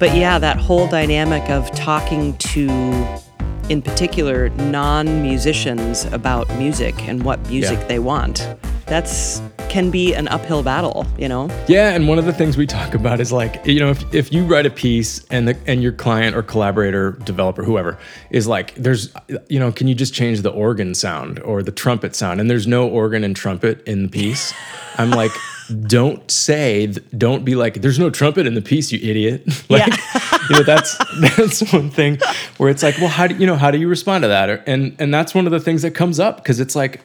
[0.03, 2.69] But yeah, that whole dynamic of talking to,
[3.69, 7.87] in particular, non musicians about music and what music yeah.
[7.87, 8.45] they want.
[8.93, 11.49] That's can be an uphill battle, you know?
[11.67, 14.31] Yeah, and one of the things we talk about is like, you know, if, if
[14.35, 18.75] you write a piece and the and your client or collaborator, developer, whoever, is like,
[18.75, 19.11] there's
[19.49, 22.39] you know, can you just change the organ sound or the trumpet sound?
[22.39, 24.53] And there's no organ and trumpet in the piece.
[24.99, 25.33] I'm like,
[25.87, 30.39] don't say don't be like there's no trumpet in the piece you idiot like yeah.
[30.51, 30.99] you know that's
[31.37, 32.19] that's one thing
[32.59, 34.95] where it's like well how do you know how do you respond to that and
[34.99, 37.01] and that's one of the things that comes up because it's like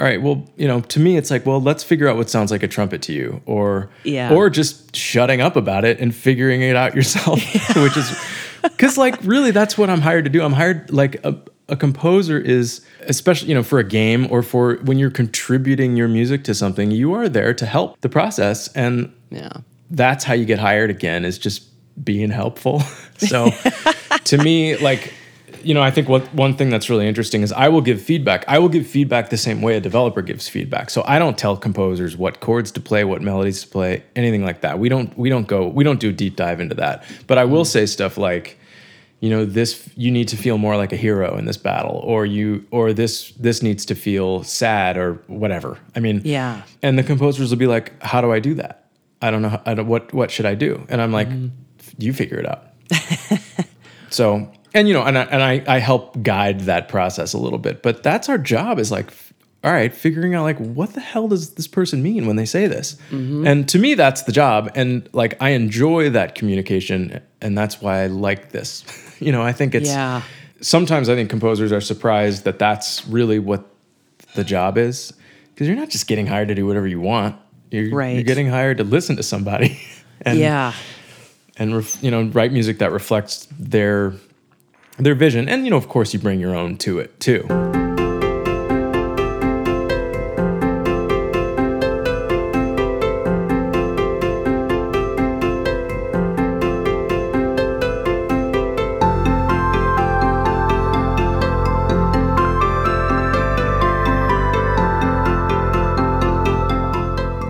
[0.00, 2.50] all right, well, you know, to me, it's like, well, let's figure out what sounds
[2.50, 4.32] like a trumpet to you, or yeah.
[4.32, 7.82] or just shutting up about it and figuring it out yourself, yeah.
[7.82, 8.18] which is
[8.62, 10.40] because, like, really, that's what I'm hired to do.
[10.40, 11.36] I'm hired like a,
[11.68, 16.08] a composer is, especially you know, for a game or for when you're contributing your
[16.08, 19.52] music to something, you are there to help the process, and yeah,
[19.90, 21.64] that's how you get hired again is just
[22.02, 22.80] being helpful.
[23.18, 23.50] so,
[24.24, 25.12] to me, like
[25.64, 28.44] you know, I think what one thing that's really interesting is I will give feedback.
[28.48, 30.90] I will give feedback the same way a developer gives feedback.
[30.90, 34.60] So I don't tell composers what chords to play, what melodies to play, anything like
[34.62, 34.78] that.
[34.78, 37.04] We don't we don't go we don't do a deep dive into that.
[37.26, 38.58] But I will say stuff like
[39.20, 42.26] you know this you need to feel more like a hero in this battle or
[42.26, 47.02] you or this this needs to feel sad or whatever i mean yeah and the
[47.02, 48.88] composers will be like how do i do that
[49.20, 51.50] i don't know I don't, what what should i do and i'm like mm.
[51.98, 52.68] you figure it out
[54.10, 57.58] so and you know, and I, and I, I help guide that process a little
[57.58, 57.82] bit.
[57.82, 59.12] But that's our job is like,
[59.62, 62.66] all right, figuring out like what the hell does this person mean when they say
[62.66, 62.96] this?
[63.10, 63.46] Mm-hmm.
[63.46, 64.70] And to me, that's the job.
[64.74, 68.84] And like I enjoy that communication, and that's why I like this.
[69.20, 69.88] you know, I think it's.
[69.88, 70.22] Yeah.
[70.62, 73.64] Sometimes I think composers are surprised that that's really what
[74.34, 75.12] the job is,
[75.54, 77.36] because you're not just getting hired to do whatever you want.
[77.70, 78.14] You're, right.
[78.14, 79.80] you're getting hired to listen to somebody.
[80.22, 80.74] and, yeah.
[81.56, 84.14] And ref, you know, write music that reflects their
[84.98, 85.48] their vision.
[85.48, 87.46] And, you know, of course, you bring your own to it too.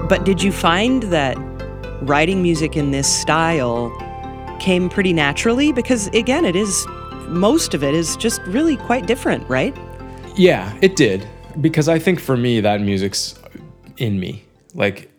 [0.09, 1.37] But did you find that
[2.03, 3.91] writing music in this style
[4.59, 5.71] came pretty naturally?
[5.71, 6.85] Because again, it is
[7.31, 9.77] most of it is just really quite different, right?
[10.37, 11.27] Yeah, it did.
[11.61, 13.39] Because I think for me, that music's
[13.97, 14.45] in me.
[14.75, 15.11] Like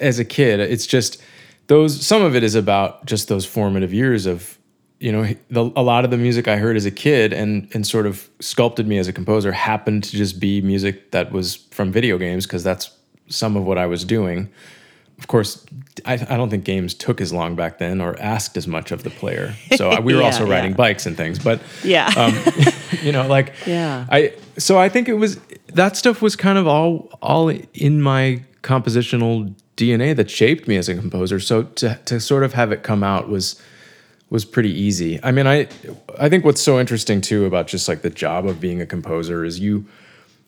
[0.00, 1.22] as a kid, it's just
[1.66, 4.58] those, some of it is about just those formative years of,
[4.98, 7.86] you know, the, a lot of the music I heard as a kid and, and
[7.86, 11.90] sort of sculpted me as a composer happened to just be music that was from
[11.90, 12.90] video games because that's
[13.28, 14.50] some of what I was doing
[15.20, 15.64] of course,
[16.06, 19.02] I, I, don't think games took as long back then or asked as much of
[19.02, 19.54] the player.
[19.76, 20.76] So we were yeah, also riding yeah.
[20.78, 22.34] bikes and things, but yeah, um,
[23.02, 24.32] you know, like yeah, I.
[24.56, 25.38] So I think it was
[25.74, 30.88] that stuff was kind of all all in my compositional DNA that shaped me as
[30.88, 31.38] a composer.
[31.38, 33.60] So to to sort of have it come out was
[34.30, 35.22] was pretty easy.
[35.22, 35.68] I mean, I
[36.18, 39.44] I think what's so interesting too about just like the job of being a composer
[39.44, 39.84] is you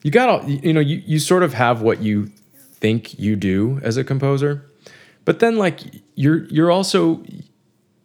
[0.03, 2.31] you got all you know you you sort of have what you
[2.83, 4.69] think you do as a composer.
[5.25, 5.81] But then like
[6.17, 7.25] you're you're also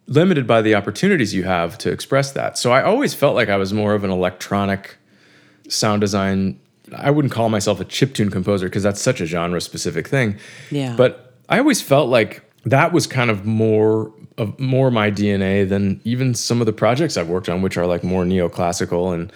[0.06, 2.56] limited by the opportunities you have to express that.
[2.56, 4.96] So I always felt like I was more of an electronic
[5.68, 6.58] sound design
[6.96, 10.38] I wouldn't call myself a chiptune composer because that's such a genre specific thing.
[10.70, 10.94] Yeah.
[10.96, 16.00] But I always felt like that was kind of more of more my DNA than
[16.04, 19.32] even some of the projects I've worked on, which are like more neoclassical and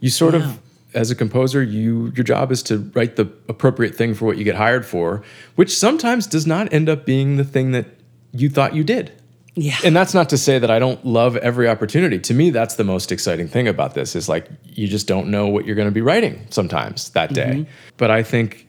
[0.00, 0.60] you sort of
[0.94, 4.44] as a composer, you your job is to write the appropriate thing for what you
[4.44, 5.22] get hired for,
[5.54, 7.86] which sometimes does not end up being the thing that
[8.32, 9.12] you thought you did.
[9.54, 9.76] Yeah.
[9.84, 12.18] And that's not to say that I don't love every opportunity.
[12.20, 15.46] To me, that's the most exciting thing about this is like you just don't know
[15.48, 17.50] what you're going to be writing sometimes that day.
[17.50, 17.70] Mm-hmm.
[17.98, 18.66] But I think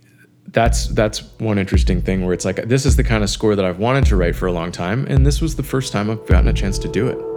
[0.48, 3.64] that's that's one interesting thing where it's like this is the kind of score that
[3.64, 6.26] I've wanted to write for a long time and this was the first time I've
[6.28, 7.33] gotten a chance to do it.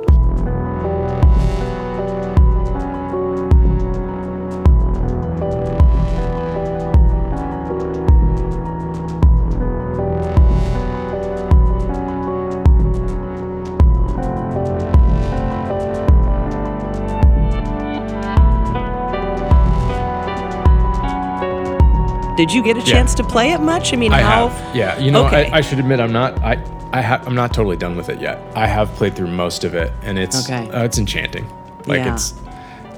[22.37, 23.25] Did you get a chance yeah.
[23.25, 23.93] to play it much?
[23.93, 24.49] I mean, I how?
[24.49, 24.77] Have.
[24.77, 25.51] Yeah, you know, okay.
[25.51, 26.37] I, I, should admit, I'm not.
[26.41, 27.27] I I have.
[27.27, 28.39] I'm not totally done with it yet.
[28.55, 30.69] I have played through most of it, and it's okay.
[30.71, 31.49] uh, it's enchanting.
[31.87, 32.15] Like yeah.
[32.15, 32.35] it's,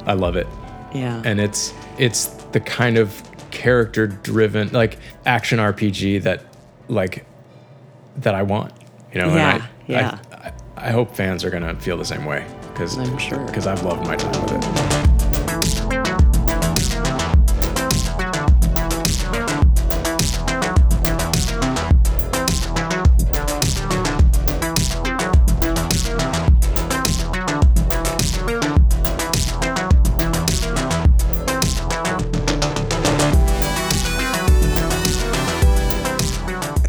[0.06, 0.46] I love it.
[0.92, 1.22] Yeah.
[1.24, 6.44] And it's it's the kind of character driven like action RPG that
[6.88, 7.24] like
[8.16, 8.72] that I want.
[9.12, 9.34] You know.
[9.34, 9.48] Yeah.
[9.62, 10.18] I, yeah.
[10.32, 13.82] I, I, hope fans are gonna feel the same way because I'm sure because I've
[13.82, 14.97] loved my time with it.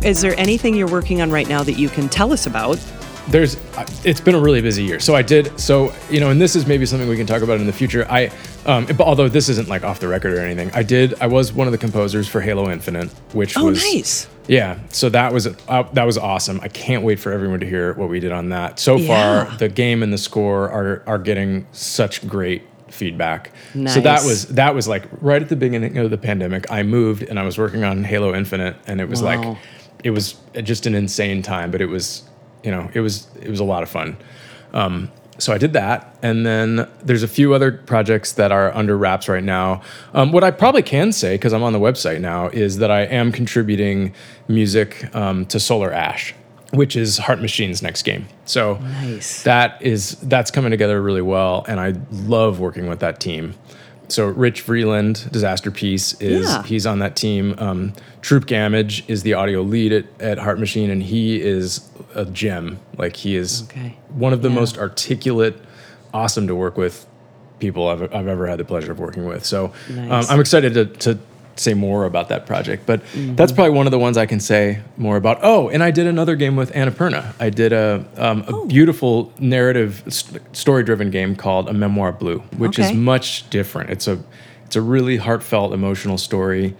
[0.10, 2.84] Is there anything you're working on right now that you can tell us about?
[3.28, 3.58] There's,
[4.04, 5.00] it's been a really busy year.
[5.00, 7.60] So I did, so, you know, and this is maybe something we can talk about
[7.60, 8.08] in the future.
[8.10, 8.32] I,
[8.66, 11.68] um, although this isn't like off the record or anything, I did, I was one
[11.68, 13.84] of the composers for Halo Infinite, which oh, was.
[13.84, 14.28] nice.
[14.48, 16.60] Yeah, so that was uh, that was awesome.
[16.64, 18.80] I can't wait for everyone to hear what we did on that.
[18.80, 19.46] So yeah.
[19.46, 23.52] far, the game and the score are are getting such great feedback.
[23.76, 23.94] Nice.
[23.94, 26.66] So that was that was like right at the beginning of the pandemic.
[26.72, 29.36] I moved and I was working on Halo Infinite, and it was wow.
[29.36, 29.58] like
[30.04, 32.24] it was just an insane time, but it was,
[32.64, 34.18] you know, it was it was a lot of fun.
[34.74, 38.98] Um, so I did that, and then there's a few other projects that are under
[38.98, 39.82] wraps right now.
[40.14, 43.02] Um, what I probably can say, because I'm on the website now, is that I
[43.04, 44.14] am contributing
[44.50, 46.36] music um, to Solar Ash,
[46.74, 48.28] which is Heart Machine's next game.
[48.44, 49.44] So nice.
[49.44, 53.56] that is that's coming together really well, and I love working with that team
[54.10, 56.64] so Rich Vreeland, Disasterpeace, is yeah.
[56.64, 57.56] he's on that team.
[57.58, 62.26] Um, Troupe Gammage is the audio lead at, at Heart Machine, and he is a
[62.26, 62.80] gem.
[62.98, 63.98] Like he is okay.
[64.10, 64.56] one of the yeah.
[64.56, 65.58] most articulate,
[66.14, 67.06] awesome to work with
[67.60, 69.46] people I've, I've ever had the pleasure of working with.
[69.46, 70.30] So um, nice.
[70.30, 71.20] um, I'm excited to, to
[71.60, 73.36] say more about that project, but mm-hmm.
[73.36, 75.40] that's probably one of the ones I can say more about.
[75.42, 77.34] Oh, and I did another game with Annapurna.
[77.40, 78.66] I did a, um, a oh.
[78.66, 82.90] beautiful narrative, st- story-driven game called A Memoir Blue, which okay.
[82.90, 83.90] is much different.
[83.90, 84.22] It's a
[84.66, 86.76] it's a really heartfelt, emotional story,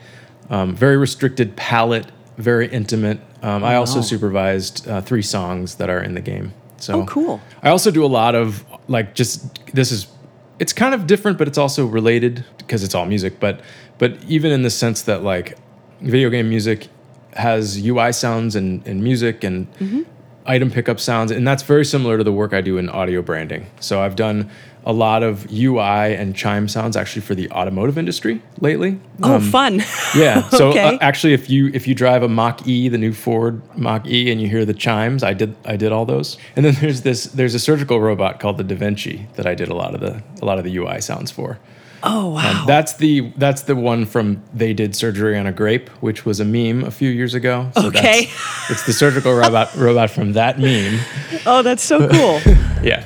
[0.52, 2.06] um, very restricted palette,
[2.38, 3.20] very intimate.
[3.42, 4.04] Um, oh, I also wow.
[4.04, 6.54] supervised uh, three songs that are in the game.
[6.78, 7.42] So oh, cool.
[7.64, 10.08] I also do a lot of like just this is
[10.60, 13.40] it's kind of different, but it's also related because it's all music.
[13.40, 13.62] But
[13.98, 15.58] but even in the sense that like
[16.02, 16.88] video game music
[17.34, 20.02] has UI sounds and, and music and mm-hmm.
[20.46, 23.68] item pickup sounds, and that's very similar to the work I do in audio branding.
[23.80, 24.50] So I've done
[24.90, 29.00] a lot of UI and chime sounds actually for the automotive industry lately.
[29.22, 29.84] Oh, fun.
[30.16, 30.50] Yeah.
[30.60, 30.96] So Okay.
[30.96, 34.32] uh, actually, if you if you drive a Mach E, the new Ford Mach E,
[34.32, 36.38] and you hear the chimes, I did I did all those.
[36.56, 39.70] And then there's this there's a surgical robot called the Da Vinci that I did
[39.70, 41.60] a lot of the a lot of the UI sounds for.
[42.02, 42.62] Oh, wow.
[42.62, 46.40] Um, that's the that's the one from they did surgery on a grape, which was
[46.40, 47.70] a meme a few years ago.
[47.76, 48.30] So Okay.
[48.70, 51.00] it's the surgical robot robot from that meme.
[51.46, 52.40] oh, that's so cool.
[52.82, 53.04] Yeah.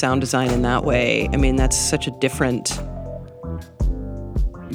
[0.00, 2.80] Sound design in that way, I mean, that's such a different.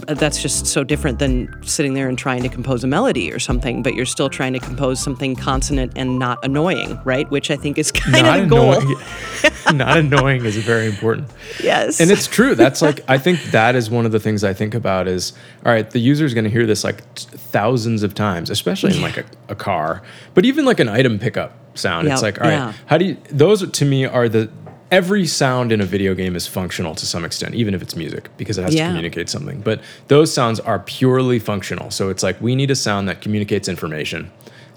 [0.08, 3.82] That's just so different than sitting there and trying to compose a melody or something,
[3.82, 7.28] but you're still trying to compose something consonant and not annoying, right?
[7.32, 9.74] Which I think is kind of the goal.
[9.76, 11.32] not annoying is very important.
[11.64, 12.00] Yes.
[12.00, 12.54] And it's true.
[12.54, 15.34] That's like I think that is one of the things I think about is
[15.66, 18.96] all right, the user is going to hear this like t- thousands of times, especially
[18.96, 20.04] in like a, a car,
[20.36, 22.08] but even like an item pickup sound.
[22.08, 22.74] It's like all right, yeah.
[22.86, 24.52] how do you those to me are the
[24.92, 28.30] every sound in a video game is functional to some extent, even if it's music,
[28.38, 28.84] because it has Yeah.
[28.84, 29.62] to communicate something.
[29.62, 31.90] But those sounds are purely functional.
[31.92, 34.32] So it's like we need a sound that communicates information,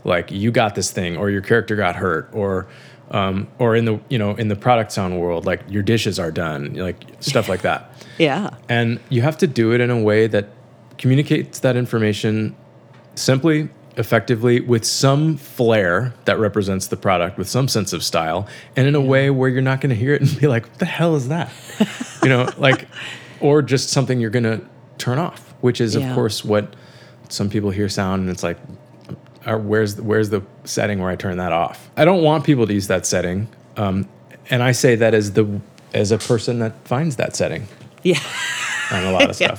[0.05, 2.67] like you got this thing, or your character got hurt, or
[3.11, 6.31] um, or in the you know in the product sound world, like your dishes are
[6.31, 7.91] done, like stuff like that.
[8.19, 8.51] yeah.
[8.69, 10.49] And you have to do it in a way that
[10.99, 12.55] communicates that information
[13.15, 13.69] simply,
[13.99, 18.47] effectively, with some flair that represents the product, with some sense of style,
[18.77, 20.79] and in a way where you're not going to hear it and be like, "What
[20.79, 21.53] the hell is that?"
[22.23, 22.89] you know, like,
[23.41, 24.61] or just something you're going to
[24.99, 26.09] turn off, which is Yeah.
[26.09, 26.75] of course what
[27.29, 28.57] some people hear sound and it's like.
[29.45, 31.91] uh, Where's the, where's the setting where I turn that off?
[31.97, 34.09] I don't want people to use that setting, um,
[34.51, 35.61] and I say that as the
[35.95, 37.67] as a person that finds that setting
[38.03, 38.19] Yeah.
[38.93, 39.57] on a lot of Yeah.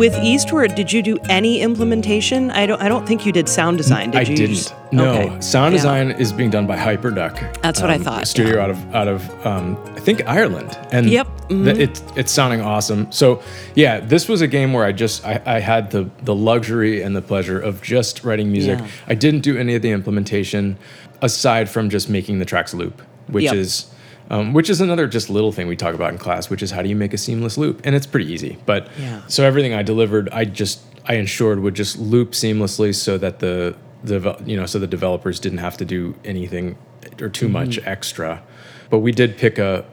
[0.00, 2.50] With Eastward, did you do any implementation?
[2.52, 2.80] I don't.
[2.80, 4.12] I don't think you did sound design.
[4.12, 4.34] Did I you?
[4.34, 4.54] didn't.
[4.54, 5.40] just- No, Okay.
[5.40, 5.78] sound Yeah.
[5.78, 7.60] design is being done by Hyperduck.
[7.60, 8.62] That's what I um, thought, Studio yeah.
[8.62, 11.64] out of out of um, I think Ireland, and Yep, mm-hmm.
[11.66, 13.08] th- it's it's sounding awesome.
[13.12, 13.42] So
[13.74, 17.14] yeah, this was a game where I just I, I had the the luxury and
[17.14, 18.78] the pleasure of just writing music.
[18.78, 18.86] Yeah.
[19.06, 20.78] I didn't do any of the implementation
[21.20, 23.54] aside from just making the tracks loop, which Yep.
[23.54, 23.84] is.
[24.30, 26.82] Um, which is another just little thing we talk about in class, which is how
[26.82, 28.58] do you make a seamless loop, and it's pretty easy.
[28.64, 29.22] But Yeah.
[29.26, 33.74] so everything I delivered, I just I ensured would just loop seamlessly, so that the
[34.04, 36.76] the you know so the developers didn't have to do anything
[37.20, 37.88] or too much Mm-hmm.
[37.88, 38.42] extra.
[38.88, 39.84] But we did pick a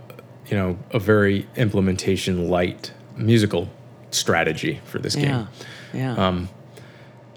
[0.50, 3.70] you know a very implementation light musical
[4.12, 5.24] strategy for this Yeah.
[5.24, 5.48] game.
[5.94, 6.14] Yeah.
[6.28, 6.50] Um,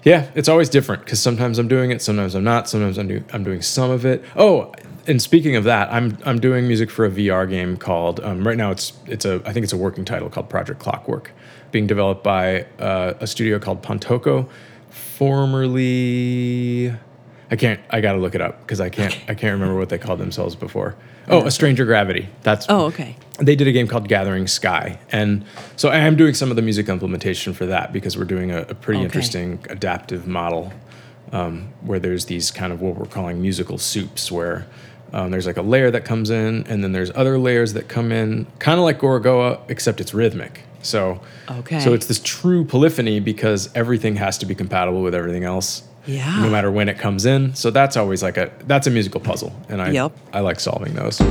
[0.03, 2.67] Yeah, it's always different because sometimes I'm doing it, sometimes I'm not.
[2.69, 4.23] Sometimes I'm, do, I'm doing some of it.
[4.35, 4.71] Oh,
[5.07, 8.57] and speaking of that, I'm I'm doing music for a VR game called um, right
[8.57, 8.71] now.
[8.71, 11.31] It's it's a I think it's a working title called Project Clockwork,
[11.71, 14.47] being developed by uh, a studio called Pontoco,
[14.89, 16.93] formerly.
[17.49, 17.81] I can't.
[17.89, 19.13] I got to look it up because I can't.
[19.27, 20.95] I can't remember what they called themselves before.
[21.27, 22.29] Oh, a Stranger Gravity.
[22.43, 23.15] That's oh, okay.
[23.39, 25.45] they did a game called Gathering Sky, and
[25.75, 28.61] so I am doing some of the music implementation for that because we're doing a,
[28.61, 29.05] a pretty Okay.
[29.05, 30.73] interesting adaptive model
[31.31, 34.65] um, where there's these kind of what we're calling musical soups, where
[35.13, 38.11] um, there's like a layer that comes in, and then there's other layers that come
[38.11, 40.61] in, kind of like Gorogoa, except it's rhythmic.
[40.83, 41.79] So, Okay.
[41.79, 45.83] so it's this true polyphony because everything has to be compatible with everything else.
[46.07, 46.41] Yeah.
[46.41, 47.53] No matter when it comes in.
[47.53, 50.11] So that's always like a that's a musical puzzle, and I Yep.
[50.33, 51.21] I like solving those.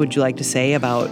[0.00, 1.08] Would you like to say about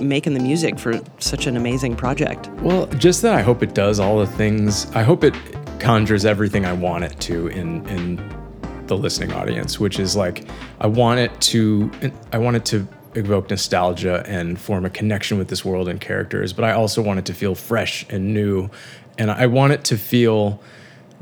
[0.00, 2.48] making the music for such an amazing project?
[2.62, 4.90] Well, just that I hope it does all the things.
[4.92, 5.34] I hope it
[5.78, 8.40] conjures everything I want it to in in
[8.86, 10.48] the listening audience, which is like
[10.80, 11.90] I want it to
[12.32, 16.52] I want it to evoke nostalgia and form a connection with this world and characters,
[16.52, 18.70] but I also want it to feel fresh and new.
[19.18, 20.62] And I want it to feel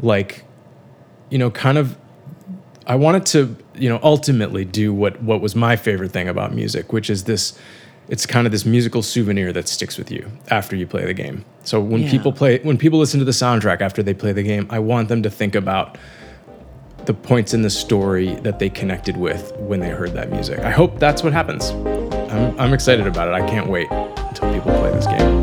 [0.00, 0.44] like,
[1.30, 1.96] you know, kind of,
[2.86, 6.54] I want it to, you know, ultimately do what, what was my favorite thing about
[6.54, 7.58] music, which is this,
[8.08, 11.44] it's kind of this musical souvenir that sticks with you after you play the game.
[11.64, 12.10] So when Yeah.
[12.10, 15.08] people play, when people listen to the soundtrack after they play the game, I want
[15.08, 15.98] them to think about
[17.04, 20.58] the points in the story that they connected with when they heard that music.
[20.60, 21.70] I hope that's what happens.
[22.30, 23.34] I'm, I'm excited about it.
[23.34, 25.37] I can't wait until people play this game.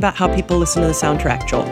[0.00, 1.66] About how people listen to the soundtrack, Joel.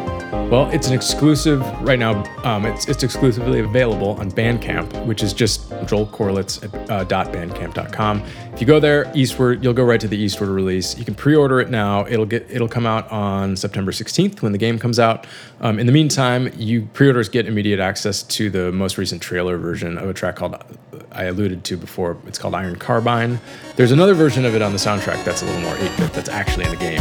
[0.51, 2.23] Well, it's an exclusive right now.
[2.45, 8.23] Um, it's it's exclusively available on Bandcamp, which is just joelcorelitz.bandcamp.com.
[8.53, 10.99] If you go there, Eastward, you'll go right to the Eastward release.
[10.99, 12.07] You can pre-order it now.
[12.07, 15.27] It'll get it'll come out on September 16th when the game comes out.
[15.63, 19.97] Um, in the meantime, you pre-orders get immediate access to the most recent trailer version
[19.97, 20.63] of a track called
[21.13, 22.19] I alluded to before.
[22.27, 23.41] It's called Iron Carbine.
[23.77, 26.13] There's another version of it on the soundtrack that's a little more 8-bit.
[26.13, 27.01] That's actually in the game.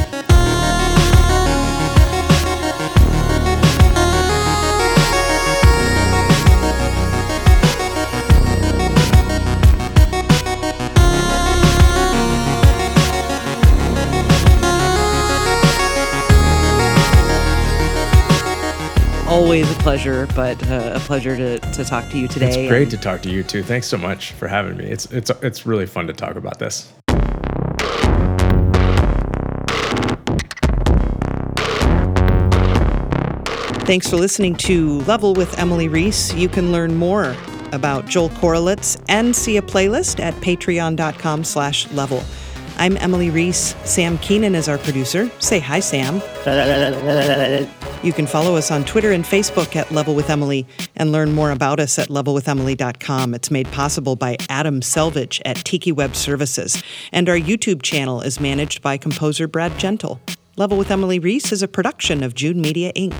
[19.38, 22.64] Always a pleasure, but uh, a pleasure to, to talk to you today.
[22.64, 23.62] It's great and- to talk to you too.
[23.62, 24.86] Thanks so much for having me.
[24.86, 26.92] It's it's it's really fun to talk about this.
[33.86, 36.34] Thanks for listening to Level with Emily Reese.
[36.34, 37.36] You can learn more
[37.74, 42.24] about Joel Corelitz and see a playlist at patreon.com slash level.
[42.80, 43.76] I'm Emily Reese.
[43.86, 45.32] Sam Keenan is our producer.
[45.40, 46.22] Say hi, Sam.
[48.04, 51.50] You can follow us on Twitter and Facebook at Level with Emily and learn more
[51.50, 53.34] about us at levelwithemily.com.
[53.34, 58.40] It's made possible by Adam Selvage at Tiki Web Services, and our YouTube channel is
[58.40, 60.22] managed by composer Brad Gentle.
[60.56, 63.16] Level with Emily Reese is a production of June Media Inc.